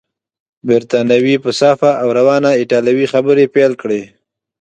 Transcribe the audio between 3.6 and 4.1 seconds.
کړې.